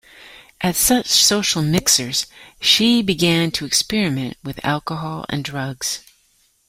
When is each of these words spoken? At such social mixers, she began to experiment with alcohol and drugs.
At 0.61 0.75
such 0.75 1.05
social 1.05 1.61
mixers, 1.61 2.25
she 2.59 3.03
began 3.03 3.51
to 3.51 3.65
experiment 3.65 4.35
with 4.43 4.59
alcohol 4.65 5.27
and 5.29 5.43
drugs. 5.43 5.99